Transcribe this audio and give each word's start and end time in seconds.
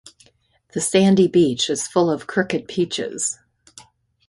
The 0.73 0.81
sandy 0.81 1.27
beach 1.27 1.69
is 1.69 1.85
full 1.87 2.09
of 2.09 2.25
crooked 2.25 2.67
peaches. 2.67 3.37